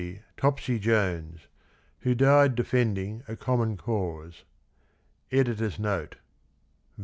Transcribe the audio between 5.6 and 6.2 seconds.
Note.